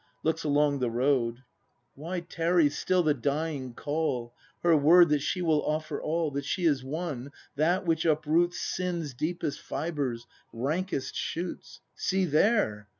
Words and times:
[Looks 0.23 0.43
along 0.43 0.79
the 0.79 0.89
road.] 0.89 1.43
Why 1.93 2.21
tarries 2.21 2.75
still 2.75 3.03
the 3.03 3.13
dying 3.13 3.75
call, 3.75 4.33
Her 4.63 4.75
word, 4.75 5.09
that 5.09 5.19
she 5.21 5.43
will 5.43 5.63
offer 5.63 6.01
all, 6.01 6.31
That 6.31 6.43
she 6.43 6.63
has 6.65 6.83
won 6.83 7.29
that 7.55 7.85
which 7.85 8.03
uproots 8.03 8.59
Sin's 8.59 9.13
deepest 9.13 9.59
fibres, 9.61 10.25
rankest 10.51 11.15
shoots! 11.15 11.81
See 11.93 12.25
there 12.25 12.87